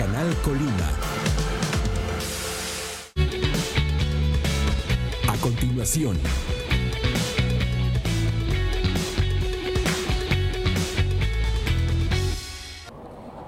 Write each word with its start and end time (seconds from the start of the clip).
Canal 0.00 0.34
Colima. 0.42 0.88
A 5.28 5.36
continuación. 5.42 6.16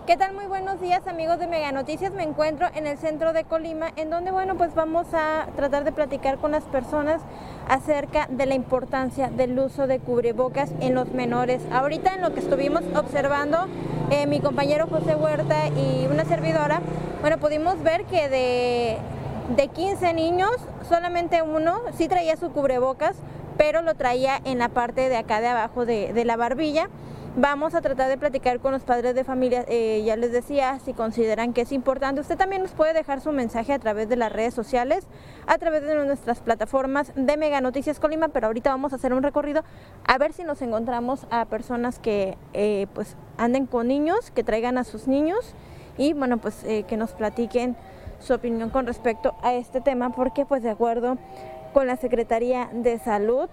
¿Qué 0.07 0.19
tal? 0.19 0.35
Muy 0.35 0.45
buenos 0.45 0.79
días 0.83 1.07
amigos 1.07 1.39
de 1.39 1.47
Mega 1.47 1.73
Noticias. 1.73 2.13
Me 2.13 2.23
encuentro 2.23 2.69
en 2.75 2.87
el 2.87 2.99
centro 2.99 3.33
de 3.33 3.45
Colima, 3.45 3.87
en 3.97 4.11
donde, 4.11 4.31
bueno, 4.31 4.59
pues 4.59 4.75
vamos 4.75 5.07
a 5.15 5.47
tratar 5.57 5.85
de 5.85 5.93
platicar 5.93 6.37
con 6.37 6.51
las 6.51 6.65
personas 6.65 7.23
acerca 7.73 8.29
de 8.31 8.45
la 8.45 8.55
importancia 8.55 9.31
del 9.31 9.59
uso 9.59 9.87
de 9.87 9.99
cubrebocas 9.99 10.71
en 10.81 10.95
los 10.95 11.11
menores. 11.13 11.63
Ahorita 11.73 12.15
en 12.15 12.21
lo 12.21 12.35
que 12.35 12.41
estuvimos 12.41 12.83
observando, 12.95 13.67
eh, 14.11 14.27
mi 14.27 14.41
compañero 14.41 14.87
José 14.89 15.15
Huerta 15.15 15.69
y 15.69 16.07
una 16.07 16.27
servidora, 16.27 16.83
bueno, 17.23 17.39
pudimos 17.39 17.83
ver 17.83 18.05
que 18.05 18.29
de, 18.29 18.99
de 19.57 19.69
15 19.69 20.13
niños, 20.13 20.51
solamente 20.87 21.41
uno 21.41 21.79
sí 21.97 22.09
traía 22.09 22.37
su 22.37 22.53
cubrebocas, 22.53 23.17
pero 23.57 23.81
lo 23.81 23.95
traía 23.95 24.39
en 24.45 24.59
la 24.59 24.69
parte 24.69 25.09
de 25.09 25.17
acá 25.17 25.41
de 25.41 25.49
abajo 25.49 25.87
de, 25.87 26.13
de 26.13 26.25
la 26.27 26.37
barbilla. 26.37 26.91
Vamos 27.35 27.75
a 27.75 27.81
tratar 27.81 28.11
de 28.11 28.19
platicar 28.19 28.61
con 28.61 28.73
los 28.73 28.83
padres 28.83 29.15
de 29.15 29.25
familia, 29.25 29.65
eh, 29.67 30.03
ya 30.05 30.17
les 30.17 30.33
decía, 30.33 30.79
si 30.85 30.93
consideran 30.93 31.55
que 31.55 31.63
es 31.63 31.73
importante. 31.73 32.21
Usted 32.21 32.37
también 32.37 32.61
nos 32.61 32.73
puede 32.73 32.93
dejar 32.93 33.23
su 33.23 33.33
mensaje 33.33 33.73
a 33.73 33.79
través 33.79 34.07
de 34.11 34.17
las 34.17 34.31
redes 34.31 34.53
sociales, 34.53 35.07
a 35.47 35.57
través 35.57 35.83
de 35.83 35.95
nuestras 35.95 36.41
plataformas 36.41 37.11
de 37.17 37.39
Mega 37.39 37.63
Noticias 37.63 37.99
Colima, 38.01 38.29
pero 38.29 38.49
ahorita 38.49 38.69
vamos 38.69 38.93
a 38.93 38.97
hacer 38.97 39.15
un 39.15 39.23
recorrido 39.23 39.65
a 40.05 40.19
ver 40.19 40.35
si 40.35 40.45
nos 40.45 40.61
encontramos 40.61 41.27
a 41.31 41.47
personas 41.47 41.99
que 41.99 42.37
eh, 42.53 42.87
pues 42.93 43.17
anden 43.39 43.65
con 43.65 43.89
niños, 43.89 44.31
que 44.31 44.45
traigan 44.45 44.77
a 44.77 44.85
sus 44.85 45.09
niños 45.09 45.55
y 45.97 46.13
bueno, 46.13 46.37
pues 46.37 46.63
eh, 46.65 46.83
que 46.83 46.99
nos 46.99 47.13
platiquen 47.13 47.77
su 48.21 48.35
opinión 48.35 48.69
con 48.69 48.87
respecto 48.87 49.35
a 49.43 49.55
este 49.55 49.81
tema, 49.81 50.11
porque 50.11 50.45
pues 50.45 50.63
de 50.63 50.69
acuerdo 50.69 51.17
con 51.73 51.87
la 51.87 51.97
Secretaría 51.97 52.69
de 52.75 52.99
Salud, 52.99 53.49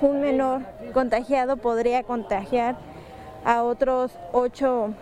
un 0.00 0.20
menor 0.20 0.62
contagiado 0.92 1.56
podría 1.56 2.02
contagiar 2.02 2.76
a 3.44 3.62
otros 3.62 4.12
8 4.32 4.94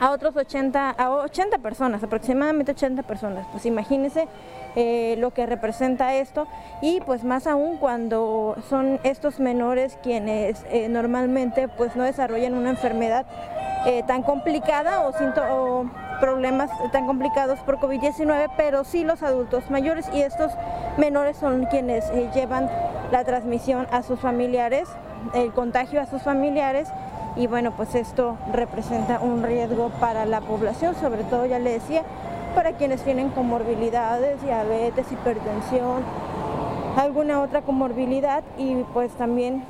a 0.00 0.12
otros 0.12 0.34
80 0.34 0.90
a 0.90 1.10
80 1.10 1.58
personas, 1.58 2.02
aproximadamente 2.02 2.72
80 2.72 3.02
personas. 3.02 3.46
Pues 3.52 3.66
imagínense 3.66 4.28
eh, 4.74 5.16
lo 5.18 5.32
que 5.32 5.44
representa 5.44 6.14
esto 6.14 6.46
y 6.80 7.00
pues 7.02 7.22
más 7.22 7.46
aún 7.46 7.76
cuando 7.76 8.56
son 8.68 8.98
estos 9.02 9.40
menores 9.40 9.98
quienes 10.02 10.64
eh, 10.70 10.88
normalmente 10.88 11.68
pues 11.68 11.96
no 11.96 12.04
desarrollan 12.04 12.54
una 12.54 12.70
enfermedad 12.70 13.26
eh, 13.84 14.02
tan 14.06 14.22
complicada 14.22 15.02
o, 15.02 15.12
o 15.52 15.90
problemas 16.18 16.70
tan 16.92 17.06
complicados 17.06 17.58
por 17.60 17.78
COVID-19, 17.78 18.50
pero 18.56 18.84
sí 18.84 19.04
los 19.04 19.22
adultos 19.22 19.70
mayores 19.70 20.08
y 20.14 20.22
estos 20.22 20.52
menores 20.96 21.36
son 21.36 21.66
quienes 21.66 22.10
llevan 22.34 22.70
la 23.10 23.24
transmisión 23.24 23.86
a 23.90 24.02
sus 24.02 24.20
familiares, 24.20 24.88
el 25.34 25.52
contagio 25.52 26.00
a 26.00 26.06
sus 26.06 26.22
familiares 26.22 26.88
y 27.36 27.46
bueno, 27.46 27.72
pues 27.76 27.94
esto 27.94 28.36
representa 28.52 29.20
un 29.20 29.42
riesgo 29.42 29.90
para 30.00 30.26
la 30.26 30.40
población, 30.40 30.94
sobre 30.96 31.24
todo 31.24 31.46
ya 31.46 31.58
le 31.58 31.72
decía, 31.72 32.02
para 32.54 32.72
quienes 32.72 33.02
tienen 33.02 33.30
comorbilidades, 33.30 34.42
diabetes, 34.42 35.10
hipertensión, 35.12 36.02
alguna 36.96 37.40
otra 37.40 37.62
comorbilidad 37.62 38.42
y 38.58 38.74
pues 38.92 39.12
también 39.12 39.62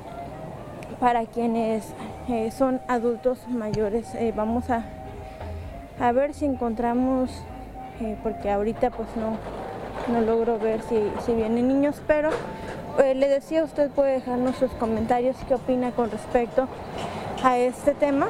para 0.99 1.25
quienes 1.27 1.95
eh, 2.29 2.51
son 2.51 2.81
adultos 2.89 3.47
mayores. 3.49 4.15
Eh, 4.15 4.33
vamos 4.35 4.65
a, 4.71 4.85
ver 6.13 6.33
si 6.33 6.47
encontramos, 6.47 7.31
eh, 8.01 8.17
porque 8.23 8.51
ahorita 8.51 8.91
pues 8.91 9.09
no, 9.17 9.37
no 10.13 10.25
logro 10.25 10.59
ver 10.59 10.81
si, 10.83 10.97
si 11.25 11.35
vienen 11.35 11.69
niños, 11.69 12.01
pero 12.07 12.31
eh, 12.99 13.15
le 13.15 13.29
decía, 13.29 13.65
usted 13.65 13.91
puede 13.91 14.15
dejarnos 14.15 14.57
sus 14.57 14.71
comentarios, 14.73 15.37
qué 15.49 15.55
opina 15.55 15.91
con 15.93 16.11
respecto 16.11 16.67
a 17.43 17.59
este 17.59 17.95
tema. 17.95 18.29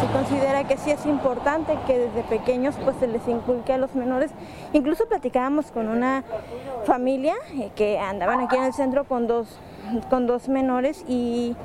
Si 0.00 0.06
considera 0.08 0.64
que 0.64 0.76
sí 0.76 0.90
es 0.90 1.06
importante 1.06 1.76
que 1.86 1.98
desde 1.98 2.22
pequeños 2.22 2.74
pues 2.82 2.96
se 2.98 3.06
les 3.06 3.26
inculque 3.28 3.72
a 3.72 3.78
los 3.78 3.94
menores. 3.94 4.30
Incluso 4.72 5.06
platicábamos 5.06 5.70
con 5.70 5.88
una 5.88 6.24
familia 6.84 7.34
eh, 7.54 7.70
que 7.76 7.98
andaban 7.98 8.40
aquí 8.40 8.56
en 8.56 8.64
el 8.64 8.72
centro 8.72 9.04
con 9.04 9.26
dos, 9.26 9.48
con 10.10 10.26
dos 10.26 10.48
menores 10.48 11.04
y 11.08 11.56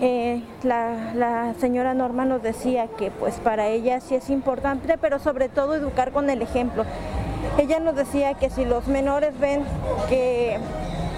eh, 0.00 0.42
la, 0.62 1.14
la 1.14 1.54
señora 1.58 1.94
Norma 1.94 2.26
nos 2.26 2.42
decía 2.42 2.86
que 2.86 3.10
pues 3.10 3.36
para 3.36 3.68
ella 3.68 4.00
sí 4.00 4.14
es 4.14 4.28
importante, 4.30 4.98
pero 4.98 5.18
sobre 5.18 5.48
todo 5.48 5.74
educar 5.74 6.12
con 6.12 6.30
el 6.30 6.42
ejemplo. 6.42 6.84
Ella 7.58 7.80
nos 7.80 7.96
decía 7.96 8.34
que 8.34 8.50
si 8.50 8.66
los 8.66 8.86
menores 8.86 9.38
ven 9.40 9.64
que, 10.08 10.58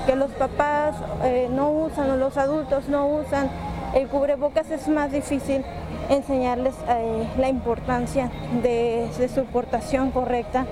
que 0.08 0.16
los 0.16 0.30
papás 0.30 0.96
eh, 1.22 1.50
no 1.52 1.70
usan 1.70 2.10
o 2.10 2.16
los 2.16 2.38
adultos 2.38 2.88
no 2.88 3.06
usan 3.08 3.50
el 3.94 4.08
cubrebocas 4.08 4.70
es 4.70 4.88
más 4.88 5.12
difícil 5.12 5.62
enseñarles 6.08 6.74
eh, 6.88 7.28
la 7.36 7.50
importancia 7.50 8.30
de, 8.62 9.10
su 9.34 9.44
portación 9.44 10.10
correcta 10.10 10.64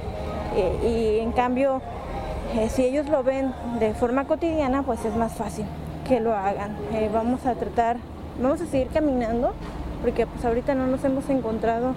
y 0.83 1.19
en 1.19 1.33
cambio 1.33 1.83
eh, 2.55 2.71
si 2.71 2.85
ellos 2.85 3.11
lo 3.11 3.23
ven 3.23 3.53
de 3.79 3.93
forma 3.93 4.25
cotidiana 4.25 4.83
pues 4.83 5.05
es 5.05 5.15
más 5.15 5.35
fácil 5.35 5.67
que 6.09 6.19
lo 6.19 6.35
hagan. 6.35 6.75
Vamos 7.13 7.45
a 7.45 7.55
tratar, 7.57 7.99
vamos 8.41 8.63
a 8.63 8.67
seguir 8.67 8.89
caminando 8.89 9.53
porque 10.01 10.27
pues 10.27 10.47
ahorita 10.47 10.75
no 10.75 10.87
nos 10.87 11.05
hemos 11.05 11.29
encontrado 11.29 11.93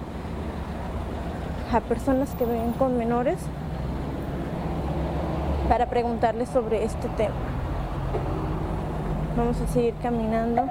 a 1.72 1.80
personas 1.80 2.28
que 2.38 2.44
ven 2.44 2.72
con 2.72 2.98
menores 2.98 3.38
para 5.70 5.86
preguntarles 5.86 6.48
sobre 6.48 6.82
este 6.82 7.08
tema. 7.10 7.32
Vamos 9.36 9.56
a 9.60 9.68
seguir 9.68 9.94
caminando. 10.02 10.64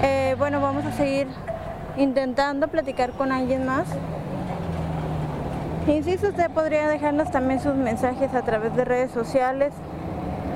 Eh, 0.00 0.36
bueno, 0.38 0.60
vamos 0.60 0.84
a 0.84 0.92
seguir 0.92 1.26
intentando 1.96 2.68
platicar 2.68 3.10
con 3.10 3.32
alguien 3.32 3.66
más. 3.66 3.88
Insisto, 5.90 6.28
usted 6.28 6.48
podría 6.52 6.88
dejarnos 6.88 7.32
también 7.32 7.60
sus 7.60 7.74
mensajes 7.74 8.32
a 8.34 8.42
través 8.42 8.74
de 8.76 8.84
redes 8.84 9.10
sociales, 9.10 9.72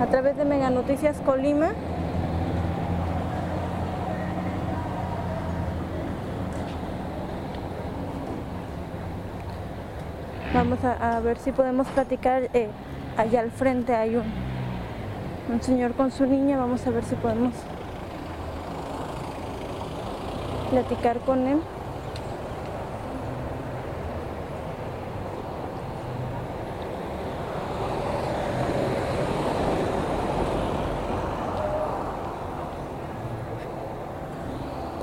a 0.00 0.06
través 0.06 0.36
de 0.36 0.44
Mega 0.44 0.70
Noticias 0.70 1.16
Colima. 1.26 1.72
Vamos 10.54 10.78
a, 10.84 11.18
ver 11.18 11.36
si 11.38 11.50
podemos 11.50 11.88
platicar. 11.88 12.44
eh, 12.54 12.68
allá 13.16 13.40
al 13.40 13.50
frente 13.50 13.94
hay 13.94 14.14
un, 14.14 14.24
un 15.52 15.62
señor 15.62 15.94
con 15.94 16.12
su 16.12 16.26
niña. 16.26 16.58
Vamos 16.58 16.86
a 16.86 16.90
ver 16.90 17.04
si 17.04 17.16
podemos 17.16 17.54
platicar 20.70 21.18
con 21.18 21.46
él. 21.48 21.58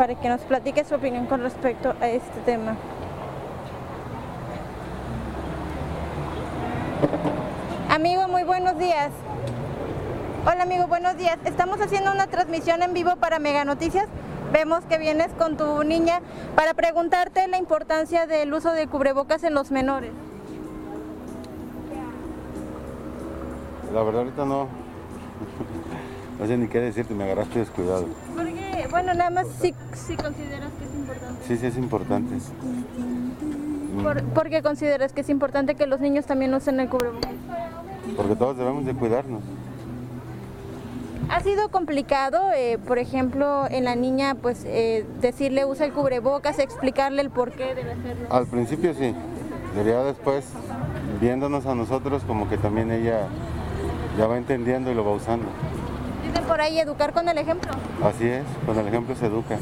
Para 0.01 0.15
que 0.15 0.29
nos 0.29 0.41
platique 0.41 0.83
su 0.83 0.95
opinión 0.95 1.27
con 1.27 1.43
respecto 1.43 1.93
a 2.01 2.09
este 2.09 2.39
tema. 2.39 2.75
Amigo, 7.87 8.27
muy 8.27 8.41
buenos 8.41 8.79
días. 8.79 9.11
Hola 10.51 10.63
amigo, 10.63 10.87
buenos 10.87 11.17
días. 11.17 11.37
Estamos 11.45 11.79
haciendo 11.81 12.11
una 12.11 12.25
transmisión 12.25 12.81
en 12.81 12.95
vivo 12.95 13.15
para 13.17 13.37
Mega 13.37 13.63
Noticias. 13.63 14.07
Vemos 14.51 14.83
que 14.85 14.97
vienes 14.97 15.27
con 15.37 15.55
tu 15.55 15.83
niña 15.83 16.21
para 16.55 16.73
preguntarte 16.73 17.47
la 17.47 17.59
importancia 17.59 18.25
del 18.25 18.51
uso 18.51 18.71
de 18.71 18.87
cubrebocas 18.87 19.43
en 19.43 19.53
los 19.53 19.69
menores. 19.69 20.13
La 23.93 24.01
verdad 24.01 24.21
ahorita 24.21 24.45
no. 24.45 24.67
No 26.41 26.47
sé 26.47 26.57
ni 26.57 26.67
qué 26.67 26.79
decirte, 26.79 27.13
me 27.13 27.25
agarraste 27.25 27.59
descuidado. 27.59 28.07
Porque, 28.35 28.87
bueno, 28.89 29.13
nada 29.13 29.29
más 29.29 29.47
si, 29.61 29.75
si 29.95 30.15
consideras 30.15 30.71
que 30.79 30.85
es 30.85 30.95
importante. 30.95 31.43
Sí, 31.47 31.57
sí 31.57 31.65
es 31.65 31.77
importante. 31.77 32.35
¿Por, 34.03 34.23
por 34.23 34.49
qué 34.49 34.61
consideras 34.61 35.13
que 35.13 35.21
es 35.21 35.29
importante 35.29 35.75
que 35.75 35.85
los 35.85 35.99
niños 35.99 36.25
también 36.25 36.53
usen 36.53 36.79
el 36.79 36.89
cubrebocas? 36.89 37.31
Porque 38.15 38.35
todos 38.35 38.57
debemos 38.57 38.85
de 38.85 38.93
cuidarnos. 38.93 39.41
Ha 41.29 41.39
sido 41.39 41.69
complicado, 41.69 42.51
eh, 42.53 42.77
por 42.85 42.97
ejemplo, 42.97 43.65
en 43.69 43.85
la 43.85 43.95
niña, 43.95 44.35
pues 44.35 44.63
eh, 44.65 45.05
decirle 45.21 45.63
usa 45.63 45.85
el 45.85 45.93
cubrebocas, 45.93 46.59
explicarle 46.59 47.21
el 47.21 47.29
por 47.29 47.51
qué 47.51 47.73
debe 47.73 47.93
hacerlo. 47.93 48.27
Al 48.29 48.47
principio 48.47 48.93
sí, 48.93 49.15
pero 49.73 50.03
después, 50.03 50.45
viéndonos 51.21 51.65
a 51.67 51.75
nosotros, 51.75 52.23
como 52.27 52.49
que 52.49 52.57
también 52.57 52.91
ella 52.91 53.27
ya 54.17 54.27
va 54.27 54.37
entendiendo 54.37 54.91
y 54.91 54.95
lo 54.95 55.05
va 55.05 55.11
usando. 55.11 55.45
Por 56.51 56.59
ahí 56.59 56.77
educar 56.79 57.13
con 57.13 57.29
el 57.29 57.37
ejemplo. 57.37 57.71
Así 58.03 58.27
es, 58.27 58.43
con 58.65 58.77
el 58.77 58.85
ejemplo 58.85 59.15
se 59.15 59.27
educa. 59.27 59.57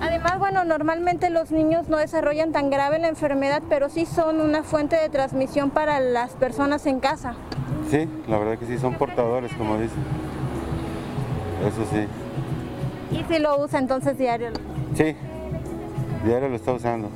Además, 0.00 0.38
bueno, 0.38 0.64
normalmente 0.64 1.28
los 1.28 1.50
niños 1.50 1.90
no 1.90 1.98
desarrollan 1.98 2.52
tan 2.52 2.70
grave 2.70 2.98
la 2.98 3.08
enfermedad, 3.08 3.62
pero 3.68 3.90
sí 3.90 4.06
son 4.06 4.40
una 4.40 4.62
fuente 4.62 4.96
de 4.96 5.10
transmisión 5.10 5.68
para 5.68 6.00
las 6.00 6.30
personas 6.30 6.86
en 6.86 7.00
casa. 7.00 7.34
Sí, 7.90 8.08
la 8.28 8.38
verdad 8.38 8.58
que 8.58 8.64
sí, 8.64 8.78
son 8.78 8.94
portadores, 8.94 9.52
como 9.52 9.76
dicen. 9.76 10.02
Eso 11.68 11.84
sí. 11.92 12.06
Y 13.18 13.22
si 13.30 13.38
lo 13.38 13.62
usa 13.62 13.78
entonces 13.78 14.16
diario. 14.16 14.52
Sí, 14.94 15.14
diario 16.24 16.48
lo 16.48 16.56
está 16.56 16.72
usando. 16.72 17.10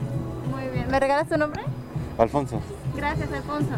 Muy 0.54 0.68
bien. 0.68 0.90
¿Me 0.90 1.00
regalas 1.00 1.26
tu 1.26 1.38
nombre? 1.38 1.62
Alfonso. 2.18 2.60
Gracias, 2.94 3.32
Alfonso. 3.32 3.76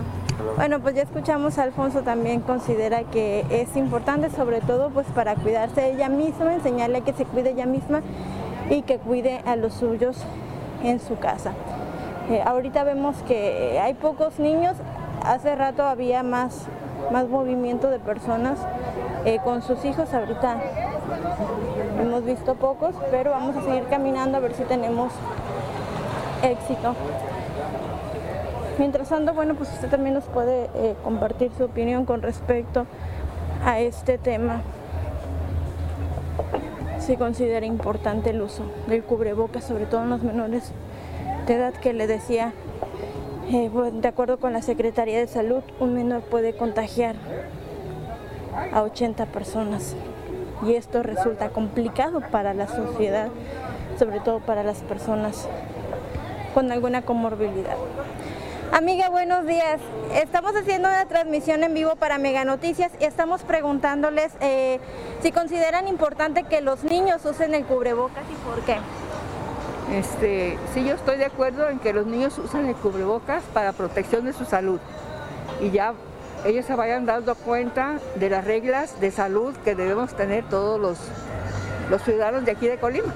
Bueno, 0.57 0.81
pues 0.81 0.95
ya 0.95 1.03
escuchamos 1.03 1.59
a 1.59 1.63
Alfonso 1.63 2.03
también 2.03 2.41
considera 2.41 3.05
que 3.05 3.47
es 3.51 3.75
importante 3.77 4.31
sobre 4.31 4.61
todo 4.61 4.91
pues 4.91 5.07
para 5.09 5.35
cuidarse 5.35 5.91
ella 5.91 6.09
misma, 6.09 6.55
enseñarle 6.55 7.01
que 7.01 7.15
se 7.15 7.25
cuide 7.25 7.51
ella 7.51 7.65
misma 7.65 8.03
y 8.69 8.83
que 8.83 8.99
cuide 8.99 9.41
a 9.47 9.57
los 9.57 9.73
suyos 9.75 10.17
en 10.83 11.01
su 11.01 11.19
casa. 11.19 11.53
Eh, 12.31 12.43
ahorita 12.45 12.85
vemos 12.85 13.17
que 13.27 13.81
hay 13.81 13.95
pocos 13.95 14.39
niños, 14.39 14.77
hace 15.25 15.55
rato 15.57 15.85
había 15.85 16.23
más, 16.23 16.67
más 17.11 17.29
movimiento 17.29 17.89
de 17.89 17.99
personas 17.99 18.59
eh, 19.25 19.39
con 19.43 19.63
sus 19.63 19.85
hijos, 19.85 20.13
ahorita 20.13 20.61
hemos 22.01 22.25
visto 22.25 22.57
pocos, 22.57 22.95
pero 23.11 23.31
vamos 23.31 23.57
a 23.57 23.63
seguir 23.63 23.85
caminando 23.85 24.37
a 24.37 24.41
ver 24.41 24.55
si 24.55 24.65
tenemos 24.65 25.13
éxito. 26.43 26.95
Mientras 28.79 29.09
tanto, 29.09 29.33
bueno, 29.33 29.55
pues 29.55 29.73
usted 29.73 29.89
también 29.89 30.15
nos 30.15 30.25
puede 30.25 30.69
eh, 30.75 30.95
compartir 31.03 31.51
su 31.57 31.65
opinión 31.65 32.05
con 32.05 32.21
respecto 32.21 32.87
a 33.65 33.81
este 33.81 34.19
tema. 34.19 34.61
Si 36.99 37.17
considera 37.17 37.65
importante 37.65 38.31
el 38.31 38.43
uso 38.43 38.65
del 38.87 39.03
cubrebocas, 39.03 39.65
sobre 39.65 39.87
todo 39.87 40.03
en 40.03 40.11
los 40.11 40.23
menores 40.23 40.73
de 41.47 41.55
edad 41.55 41.73
que 41.73 41.95
le 41.95 42.07
decía, 42.07 42.53
eh, 43.51 43.71
bueno, 43.73 44.01
de 44.01 44.09
acuerdo 44.09 44.39
con 44.39 44.53
la 44.53 44.61
Secretaría 44.61 45.19
de 45.19 45.27
Salud, 45.27 45.63
un 45.81 45.95
menor 45.95 46.21
puede 46.23 46.55
contagiar 46.55 47.17
a 48.73 48.83
80 48.83 49.25
personas 49.27 49.95
y 50.67 50.75
esto 50.75 51.03
resulta 51.03 51.49
complicado 51.49 52.21
para 52.31 52.53
la 52.53 52.67
sociedad, 52.67 53.29
sobre 53.99 54.21
todo 54.21 54.41
para 54.41 54.63
las 54.63 54.81
personas 54.81 55.49
con 56.55 56.73
alguna 56.73 57.03
comorbilidad. 57.03 57.77
Amiga, 58.73 59.09
buenos 59.09 59.47
días. 59.47 59.81
Estamos 60.15 60.55
haciendo 60.55 60.89
una 60.89 61.07
transmisión 61.07 61.63
en 61.63 61.73
vivo 61.73 61.97
para 61.97 62.19
Mega 62.19 62.45
Noticias 62.45 62.93
y 63.01 63.05
estamos 63.05 63.43
preguntándoles 63.43 64.33
eh, 64.41 64.81
si 65.23 65.33
consideran 65.33 65.89
importante 65.89 66.45
que 66.45 66.61
los 66.61 66.85
niños 66.85 67.25
usen 67.25 67.55
el 67.55 67.65
cubrebocas 67.65 68.25
y 68.31 68.35
por 68.45 68.61
qué. 68.65 68.77
Este, 69.97 70.59
sí, 70.75 70.85
yo 70.85 70.95
estoy 70.95 71.17
de 71.17 71.27
acuerdo 71.27 71.69
en 71.69 71.79
que 71.79 71.93
los 71.93 72.07
niños 72.07 72.39
usen 72.39 72.67
el 72.67 72.75
cubrebocas 72.75 73.45
para 73.55 73.73
protección 73.73 74.25
de 74.25 74.33
su 74.33 74.45
salud 74.45 74.81
y 75.61 75.71
ya 75.71 75.95
ellos 76.45 76.67
se 76.67 76.75
vayan 76.75 77.07
dando 77.07 77.35
cuenta 77.35 77.99
de 78.17 78.31
las 78.31 78.45
reglas 78.45 79.01
de 79.01 79.11
salud 79.11 79.55
que 79.65 79.75
debemos 79.75 80.15
tener 80.15 80.45
todos 80.49 80.79
los, 80.79 80.99
los 81.89 82.03
ciudadanos 82.03 82.45
de 82.45 82.53
aquí 82.53 82.67
de 82.67 82.79
Colima. 82.79 83.15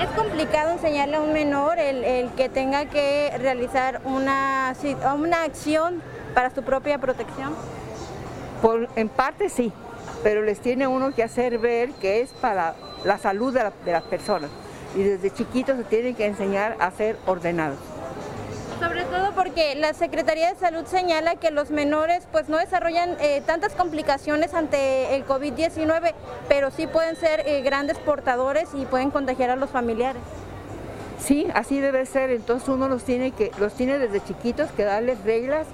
Es 0.00 0.08
complicado 0.10 0.70
enseñarle 0.70 1.16
a 1.16 1.20
un 1.20 1.32
menor 1.32 1.80
el, 1.80 2.04
el 2.04 2.30
que 2.30 2.48
tenga 2.48 2.84
que 2.86 3.32
realizar 3.38 4.00
una, 4.04 4.72
una 5.16 5.42
acción 5.42 6.00
para 6.34 6.50
su 6.50 6.62
propia 6.62 6.98
protección. 6.98 7.54
En 8.94 9.08
parte 9.08 9.48
sí, 9.48 9.72
pero 10.22 10.42
les 10.42 10.60
tiene 10.60 10.86
uno 10.86 11.12
que 11.12 11.24
hacer 11.24 11.58
ver 11.58 11.90
que 11.94 12.20
es 12.20 12.30
para 12.30 12.74
la 13.04 13.18
salud 13.18 13.52
de 13.52 13.92
las 13.92 14.02
personas. 14.04 14.50
Y 14.94 15.02
desde 15.02 15.32
chiquitos 15.32 15.76
se 15.76 15.84
tienen 15.84 16.14
que 16.14 16.26
enseñar 16.26 16.76
a 16.78 16.90
ser 16.92 17.16
ordenados. 17.26 17.78
Sobre 18.80 19.02
todo 19.06 19.32
porque 19.32 19.74
la 19.74 19.92
Secretaría 19.92 20.52
de 20.52 20.58
Salud 20.58 20.84
señala 20.86 21.34
que 21.34 21.50
los 21.50 21.70
menores 21.70 22.28
pues 22.30 22.48
no 22.48 22.58
desarrollan 22.58 23.16
eh, 23.20 23.42
tantas 23.44 23.72
complicaciones 23.72 24.54
ante 24.54 25.16
el 25.16 25.26
COVID-19, 25.26 26.12
pero 26.48 26.70
sí 26.70 26.86
pueden 26.86 27.16
ser 27.16 27.42
eh, 27.44 27.60
grandes 27.62 27.98
portadores 27.98 28.68
y 28.74 28.86
pueden 28.86 29.10
contagiar 29.10 29.50
a 29.50 29.56
los 29.56 29.70
familiares. 29.70 30.22
Sí, 31.18 31.48
así 31.54 31.80
debe 31.80 32.06
ser. 32.06 32.30
Entonces 32.30 32.68
uno 32.68 32.88
los 32.88 33.02
tiene 33.02 33.32
que, 33.32 33.50
los 33.58 33.74
tiene 33.74 33.98
desde 33.98 34.22
chiquitos 34.22 34.70
que 34.70 34.84
darles 34.84 35.24
reglas, 35.24 35.66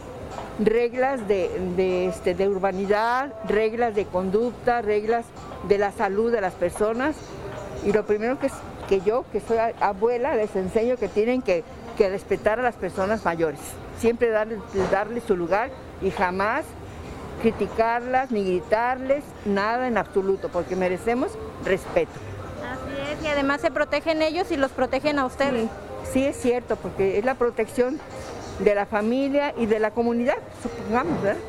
reglas 0.58 1.28
de, 1.28 1.50
de, 1.76 2.06
este, 2.06 2.34
de 2.34 2.48
urbanidad, 2.48 3.34
reglas 3.46 3.94
de 3.94 4.06
conducta, 4.06 4.80
reglas 4.80 5.26
de 5.68 5.76
la 5.76 5.92
salud 5.92 6.32
de 6.32 6.40
las 6.40 6.54
personas. 6.54 7.16
Y 7.84 7.92
lo 7.92 8.06
primero 8.06 8.38
que, 8.38 8.48
que 8.88 9.02
yo, 9.02 9.26
que 9.30 9.40
soy 9.40 9.58
abuela, 9.78 10.34
les 10.36 10.56
enseño 10.56 10.96
que 10.96 11.08
tienen 11.08 11.42
que, 11.42 11.64
que 11.96 12.08
respetar 12.08 12.58
a 12.58 12.62
las 12.62 12.74
personas 12.74 13.24
mayores. 13.24 13.60
Siempre 13.98 14.30
darles, 14.30 14.58
darles 14.90 15.24
su 15.24 15.36
lugar 15.36 15.70
y 16.02 16.10
jamás 16.10 16.64
criticarlas 17.42 18.30
ni 18.30 18.44
gritarles, 18.44 19.24
nada 19.44 19.86
en 19.86 19.98
absoluto, 19.98 20.48
porque 20.48 20.76
merecemos 20.76 21.32
respeto. 21.64 22.12
Así 22.62 23.12
es, 23.12 23.24
y 23.24 23.28
además 23.28 23.60
se 23.60 23.70
protegen 23.70 24.22
ellos 24.22 24.50
y 24.50 24.56
los 24.56 24.72
protegen 24.72 25.18
a 25.18 25.26
ustedes. 25.26 25.68
Sí, 26.10 26.24
es 26.24 26.36
cierto, 26.36 26.76
porque 26.76 27.18
es 27.18 27.24
la 27.24 27.34
protección 27.34 27.98
de 28.60 28.74
la 28.74 28.86
familia 28.86 29.52
y 29.56 29.66
de 29.66 29.78
la 29.78 29.90
comunidad, 29.90 30.36
supongamos, 30.62 31.22
¿verdad? 31.22 31.40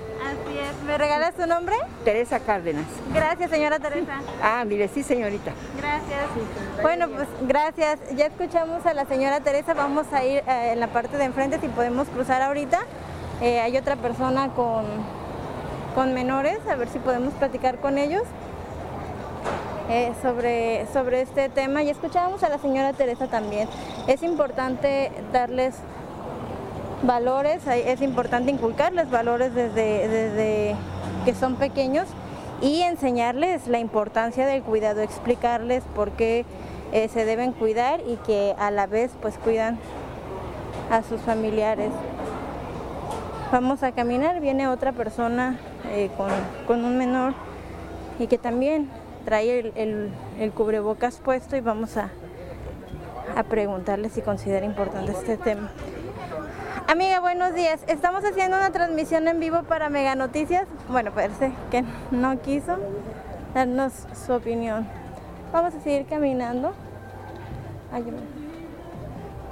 ¿Me 0.86 0.98
regalas 1.00 1.34
tu 1.34 1.48
nombre? 1.48 1.75
Teresa 2.04 2.39
Cárdenas. 2.39 2.86
Gracias, 3.12 3.50
señora 3.50 3.80
Teresa. 3.80 4.20
Ah, 4.42 4.63
mire, 4.65 4.88
sí, 4.88 5.01
señorita. 5.01 5.51
Gracias. 5.77 6.82
Bueno, 6.82 7.08
pues 7.10 7.27
gracias. 7.42 8.00
Ya 8.15 8.27
escuchamos 8.27 8.86
a 8.86 8.94
la 8.94 9.06
señora 9.06 9.39
Teresa. 9.39 9.74
Vamos 9.74 10.06
a 10.13 10.24
ir 10.24 10.44
eh, 10.48 10.72
en 10.74 10.80
la 10.80 10.88
parte 10.88 11.18
de 11.18 11.24
enfrente 11.24 11.60
si 11.60 11.70
podemos 11.70 12.08
cruzar 12.10 12.44
ahorita. 12.44 12.82
Eh, 13.42 13.62
hay 13.62 13.75
otra 13.77 13.96
persona 13.96 14.50
con, 14.50 14.86
con 15.96 16.13
menores, 16.13 16.60
a 16.70 16.75
ver 16.75 16.88
si 16.89 17.00
podemos 17.00 17.34
platicar 17.34 17.80
con 17.80 17.98
ellos 17.98 18.24
eh, 19.89 20.13
sobre, 20.22 20.86
sobre 20.94 21.22
este 21.22 21.50
tema. 21.50 21.82
Y 21.82 21.89
escuchábamos 21.89 22.44
a 22.44 22.50
la 22.50 22.60
señora 22.60 22.94
Teresa 22.94 23.25
también. 23.27 23.68
Es 24.08 24.22
importante 24.22 25.12
darles 25.34 25.75
valores, 27.04 27.66
es 27.68 28.02
importante 28.02 28.52
inculcarles 28.52 29.10
valores 29.10 29.54
desde, 29.54 30.08
desde 30.08 30.75
que 31.25 31.34
son 31.36 31.56
pequeños 31.56 32.08
y 32.62 32.82
enseñarles 32.82 33.68
la 33.68 33.80
importancia 33.80 34.46
del 34.46 34.64
cuidado, 34.64 35.02
explicarles 35.02 35.84
por 35.96 36.12
qué 36.12 36.46
eh, 36.94 37.10
se 37.10 37.25
deben 37.25 37.52
cuidar 37.52 38.00
y 38.08 38.16
que 38.18 38.56
a 38.58 38.72
la 38.72 38.88
vez 38.88 39.12
pues 39.22 39.38
cuidan 39.38 39.78
a 40.90 41.04
sus 41.04 41.20
familiares. 41.22 41.92
Vamos 43.52 43.84
a 43.84 43.92
caminar, 43.92 44.40
viene 44.40 44.68
otra 44.68 44.92
persona 44.92 45.58
eh, 45.90 46.10
con, 46.18 46.30
con 46.68 46.84
un 46.86 46.98
menor 46.98 47.34
y 48.20 48.28
que 48.28 48.38
también 48.38 48.90
trae 49.25 49.60
el, 49.60 49.74
el- 49.75 50.10
el 50.40 50.52
cubrebocas 50.52 51.18
puesto 51.18 51.56
y 51.56 51.62
vamos 51.62 51.98
a, 51.98 52.10
a 53.36 53.44
preguntarle 53.44 54.10
si 54.10 54.22
considera 54.22 54.66
importante 54.66 55.12
este 55.12 55.38
tema. 55.38 55.70
Amiga, 56.96 57.20
buenos 57.20 57.54
días. 57.54 57.82
Estamos 57.88 58.24
haciendo 58.24 58.56
una 58.56 58.72
transmisión 58.72 59.28
en 59.28 59.42
vivo 59.42 59.64
para 59.64 59.90
Mega 59.90 60.16
Noticias. 60.16 60.66
Bueno, 60.88 61.12
parece 61.12 61.52
que 61.70 61.84
no 62.10 62.40
quiso 62.40 62.78
darnos 63.54 63.92
su 64.25 64.32
opinión. 64.32 64.88
Vamos 65.52 65.75
a 65.75 65.82
seguir 65.82 66.06
caminando. 66.06 66.72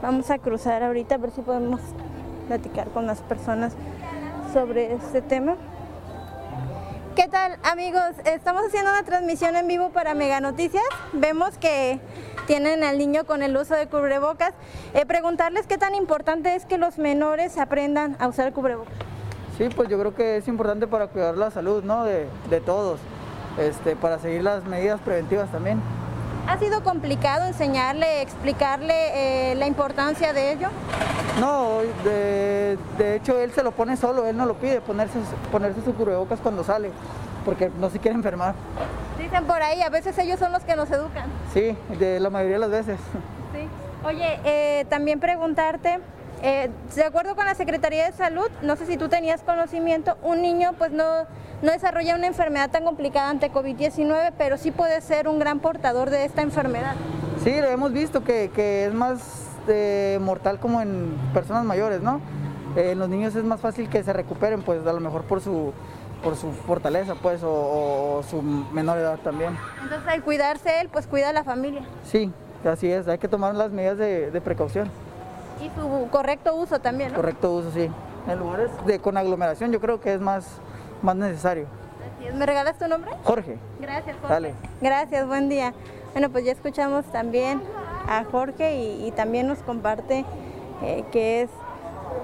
Vamos 0.02 0.32
a 0.32 0.38
cruzar 0.38 0.84
ahorita 0.84 1.16
a 1.16 1.18
ver 1.18 1.32
si 1.32 1.42
podemos 1.42 1.82
platicar 2.48 2.88
con 2.92 3.08
las 3.08 3.20
personas 3.20 3.74
sobre 4.54 4.94
este 4.94 5.22
tema. 5.22 5.58
¿Qué 7.44 7.50
tal 7.50 7.72
amigos? 7.74 8.16
Estamos 8.24 8.64
haciendo 8.66 8.92
una 8.92 9.04
transmisión 9.04 9.58
en 9.58 9.68
vivo 9.68 9.90
para 9.90 10.14
Mega 10.14 10.40
Noticias. 10.40 10.84
Vemos 11.12 11.58
que 11.58 12.00
tienen 12.48 12.86
al 12.86 12.98
niño 12.98 13.26
con 13.26 13.44
el 13.44 13.58
uso 13.58 13.76
de 13.76 13.88
cubrebocas. 13.88 14.54
Eh, 14.94 15.06
preguntarles 15.06 15.68
qué 15.68 15.78
tan 15.78 15.94
importante 15.94 16.56
es 16.56 16.66
que 16.66 16.78
los 16.78 16.98
menores 17.00 17.58
aprendan 17.58 18.16
a 18.22 18.30
usar 18.30 18.54
cubrebocas. 18.54 18.94
Sí, 19.58 19.68
pues 19.76 19.90
yo 19.90 20.00
creo 20.00 20.16
que 20.16 20.38
es 20.38 20.48
importante 20.48 20.88
para 20.88 21.08
cuidar 21.08 21.36
la 21.36 21.52
salud 21.52 21.84
¿no? 21.84 22.06
de, 22.06 22.30
de 22.50 22.62
todos, 22.62 23.02
este, 23.58 23.98
para 23.98 24.20
seguir 24.20 24.42
las 24.44 24.64
medidas 24.64 25.02
preventivas 25.02 25.52
también. 25.52 25.82
¿Ha 26.48 26.58
sido 26.60 26.82
complicado 26.82 27.46
enseñarle, 27.46 28.22
explicarle 28.22 29.52
eh, 29.52 29.56
la 29.56 29.68
importancia 29.68 30.32
de 30.32 30.54
ello? 30.54 30.70
No, 31.42 31.80
de, 32.06 32.78
de, 32.98 33.16
hecho 33.16 33.38
él 33.40 33.52
se 33.52 33.64
lo 33.64 33.72
pone 33.72 33.98
solo, 33.98 34.28
él 34.28 34.38
no 34.38 34.46
lo 34.46 34.54
pide, 34.56 34.80
ponerse, 34.80 35.20
ponerse 35.52 35.82
su 35.84 35.94
cubrebocas 35.94 36.40
cuando 36.40 36.64
sale, 36.64 36.92
porque 37.44 37.72
no 37.80 37.90
se 37.90 38.00
quiere 38.00 38.16
enfermar. 38.16 38.56
Dicen 39.18 39.46
por 39.46 39.62
ahí, 39.62 39.82
a 39.82 39.90
veces 39.90 40.18
ellos 40.18 40.40
son 40.40 40.52
los 40.52 40.64
que 40.64 40.76
nos 40.76 40.90
educan. 40.92 41.26
Sí, 41.54 41.76
de 42.00 42.20
la 42.20 42.30
mayoría 42.30 42.56
de 42.56 42.60
las 42.60 42.72
veces. 42.72 43.00
Sí. 43.54 43.68
Oye, 44.06 44.40
eh, 44.44 44.86
también 44.90 45.20
preguntarte, 45.20 46.00
eh, 46.42 46.70
de 46.94 47.04
acuerdo 47.06 47.36
con 47.36 47.46
la 47.46 47.56
Secretaría 47.56 48.06
de 48.06 48.12
Salud, 48.12 48.50
no 48.62 48.76
sé 48.76 48.86
si 48.86 48.98
tú 48.98 49.08
tenías 49.08 49.44
conocimiento, 49.44 50.18
un 50.24 50.42
niño 50.42 50.74
pues 50.78 50.92
no, 50.92 51.06
no 51.62 51.72
desarrolla 51.72 52.16
una 52.16 52.28
enfermedad 52.28 52.70
tan 52.70 52.84
complicada 52.84 53.30
ante 53.30 53.50
COVID-19, 53.50 54.34
pero 54.38 54.58
sí 54.58 54.72
puede 54.72 55.00
ser 55.00 55.30
un 55.30 55.40
gran 55.40 55.60
portador 55.60 56.10
de 56.10 56.26
esta 56.26 56.42
enfermedad. 56.42 56.96
Sí, 57.44 57.62
lo 57.62 57.68
hemos 57.68 57.94
visto 57.94 58.26
que, 58.26 58.52
que 58.54 58.86
es 58.86 58.94
más 58.94 59.48
eh, 59.70 60.20
mortal 60.22 60.60
como 60.60 60.82
en 60.82 61.16
personas 61.34 61.64
mayores, 61.64 62.02
¿no? 62.02 62.20
En 62.76 63.00
los 63.00 63.08
niños 63.08 63.36
es 63.36 63.44
más 63.44 63.62
fácil 63.62 63.88
que 63.88 64.04
se 64.04 64.12
recuperen, 64.12 64.64
pues 64.64 64.86
a 64.86 64.92
lo 64.92 65.00
mejor 65.00 65.24
por 65.24 65.40
su, 65.40 65.72
por 66.24 66.36
su 66.36 66.52
fortaleza, 66.52 67.16
pues, 67.16 67.44
o, 67.44 67.52
o 67.52 68.24
su 68.24 68.42
menor 68.42 68.98
edad 68.98 69.20
también. 69.24 69.58
Entonces, 69.82 70.08
al 70.08 70.24
cuidarse 70.24 70.82
él, 70.82 70.90
pues 70.90 71.06
cuida 71.08 71.30
a 71.30 71.34
la 71.34 71.44
familia. 71.44 71.82
Sí, 72.06 72.32
así 72.66 72.92
es, 72.92 73.08
hay 73.08 73.18
que 73.18 73.28
tomar 73.28 73.54
las 73.56 73.72
medidas 73.72 73.98
de, 73.98 74.32
de 74.32 74.42
precaución. 74.42 74.90
Y 75.62 75.70
su 75.80 76.08
correcto 76.10 76.56
uso 76.56 76.80
también, 76.80 77.12
¿no? 77.12 77.18
Correcto 77.18 77.54
uso, 77.54 77.72
sí. 77.72 77.90
En 78.28 78.40
lugares 78.40 78.70
de, 78.86 79.00
con 79.00 79.18
aglomeración 79.18 79.72
yo 79.72 79.82
creo 79.82 80.00
que 80.00 80.14
es 80.14 80.22
más, 80.22 80.46
más 81.02 81.16
necesario. 81.16 81.68
Así 82.16 82.28
es. 82.28 82.36
¿Me 82.36 82.46
regalas 82.46 82.78
tu 82.78 82.88
nombre? 82.88 83.12
Jorge. 83.24 83.58
Gracias, 83.82 84.16
Jorge. 84.18 84.34
Dale. 84.34 84.54
Gracias, 84.82 85.28
buen 85.28 85.50
día. 85.50 85.74
Bueno, 86.14 86.30
pues 86.30 86.46
ya 86.46 86.54
escuchamos 86.54 87.06
también 87.06 87.62
a 88.08 88.24
Jorge 88.24 88.78
y, 88.78 89.08
y 89.08 89.12
también 89.12 89.48
nos 89.48 89.60
comparte 89.60 90.26
eh, 90.82 91.04
que 91.12 91.42
es, 91.42 91.50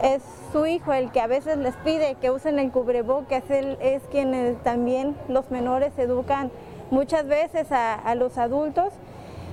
es 0.01 0.21
su 0.51 0.65
hijo 0.65 0.93
el 0.93 1.11
que 1.11 1.21
a 1.21 1.27
veces 1.27 1.57
les 1.57 1.75
pide 1.77 2.15
que 2.15 2.31
usen 2.31 2.59
el 2.59 2.71
cubrebocas, 2.71 3.43
él 3.49 3.77
es 3.81 4.01
quien 4.09 4.33
eh, 4.33 4.55
también 4.63 5.15
los 5.27 5.51
menores 5.51 5.97
educan 5.97 6.51
muchas 6.91 7.27
veces 7.27 7.71
a, 7.71 8.15
los 8.15 8.37
adultos. 8.37 8.93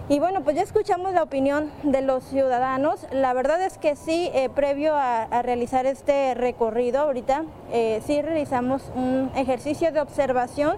Y 0.09 0.21
bueno, 0.21 0.43
pues 0.43 0.55
ya 0.55 0.63
escuchamos 0.63 1.13
la 1.15 1.25
opinión 1.25 1.73
de 1.83 2.01
los 2.01 2.23
ciudadanos. 2.23 3.07
La 3.11 3.33
verdad 3.33 3.61
es 3.61 3.77
que 3.77 3.97
sí, 3.97 4.31
eh, 4.35 4.49
previo 4.49 4.95
a, 4.95 5.25
a, 5.25 5.43
realizar 5.43 5.85
este 5.85 6.35
recorrido 6.35 7.01
ahorita, 7.01 7.45
eh, 7.73 8.01
sí 8.07 8.23
realizamos 8.23 8.83
un 8.95 9.33
ejercicio 9.35 9.91
de 9.91 10.01
observación 10.01 10.77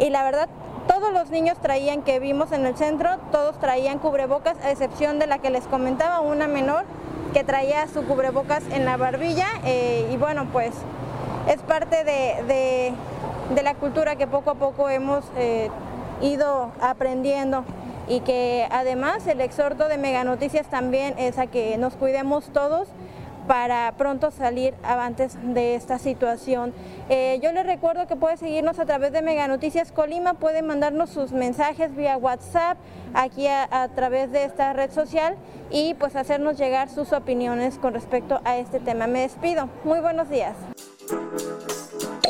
y 0.00 0.10
la 0.10 0.24
verdad 0.24 0.48
todos 0.88 1.12
los 1.12 1.30
niños 1.30 1.58
traían 1.60 2.02
que 2.02 2.18
vimos 2.20 2.52
en 2.52 2.66
el 2.66 2.76
centro, 2.76 3.10
todos 3.32 3.58
traían 3.58 3.98
cubrebocas, 3.98 4.56
a 4.64 4.70
excepción 4.70 5.18
de 5.18 5.26
la 5.26 5.38
que 5.38 5.50
les 5.50 5.66
comentaba, 5.66 6.20
una 6.20 6.48
menor 6.48 6.84
que 7.36 7.44
traía 7.44 7.86
su 7.86 8.02
cubrebocas 8.06 8.62
en 8.72 8.86
la 8.86 8.96
barbilla 8.96 9.46
eh, 9.62 10.08
y 10.10 10.16
bueno, 10.16 10.48
pues 10.54 10.72
es 11.46 11.60
parte 11.60 12.02
de, 12.02 12.94
de, 13.54 13.62
la 13.62 13.74
cultura 13.74 14.16
que 14.16 14.26
poco 14.26 14.52
a 14.52 14.54
poco 14.54 14.88
hemos 14.88 15.22
eh, 15.36 15.68
ido 16.22 16.72
aprendiendo. 16.80 17.66
Y 18.08 18.20
que 18.20 18.66
además 18.70 19.26
el 19.26 19.42
exhorto 19.42 19.86
de 19.86 19.98
Mega 19.98 20.24
Noticias 20.24 20.66
también 20.68 21.18
es 21.18 21.36
a 21.36 21.46
que 21.46 21.76
nos 21.76 21.92
cuidemos 21.92 22.46
todos 22.54 22.88
para 23.46 23.92
pronto 23.96 24.30
salir 24.30 24.74
avantes 24.82 25.36
de 25.42 25.74
esta 25.74 25.98
situación. 25.98 26.72
Eh, 27.08 27.38
yo 27.42 27.52
les 27.52 27.66
recuerdo 27.66 28.06
que 28.06 28.16
puede 28.16 28.36
seguirnos 28.36 28.78
a 28.78 28.86
través 28.86 29.12
de 29.12 29.22
Mega 29.22 29.48
Noticias 29.48 29.92
Colima, 29.92 30.34
puede 30.34 30.62
mandarnos 30.62 31.10
sus 31.10 31.32
mensajes 31.32 31.94
vía 31.94 32.16
WhatsApp 32.16 32.78
aquí 33.14 33.46
a, 33.46 33.68
a, 33.70 33.88
través 33.88 34.32
de 34.32 34.44
esta 34.44 34.72
red 34.72 34.90
social 34.90 35.36
y 35.70 35.94
pues 35.94 36.16
hacernos 36.16 36.58
llegar 36.58 36.88
sus 36.88 37.12
opiniones 37.12 37.78
con 37.78 37.94
respecto 37.94 38.40
a 38.44 38.56
este 38.56 38.80
tema. 38.80 39.06
Me 39.06 39.20
despido. 39.20 39.68
Muy 39.84 40.00
buenos 40.00 40.28
días. 40.28 40.54